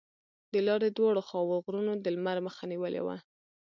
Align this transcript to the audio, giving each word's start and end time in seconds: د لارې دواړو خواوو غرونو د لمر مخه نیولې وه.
د 0.53 0.55
لارې 0.67 0.89
دواړو 0.97 1.21
خواوو 1.27 1.63
غرونو 1.65 1.91
د 2.03 2.05
لمر 2.15 2.37
مخه 2.47 2.63
نیولې 2.71 3.01
وه. 3.05 3.17